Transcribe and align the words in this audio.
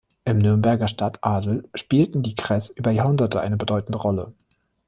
Im 0.25 0.39
Nürnberger 0.39 0.87
Stadtadel 0.87 1.69
spielten 1.75 2.23
die 2.23 2.33
Kreß 2.33 2.71
über 2.71 2.89
Jahrhunderte 2.89 3.39
eine 3.39 3.55
bedeutende 3.55 3.99
Rolle. 3.99 4.33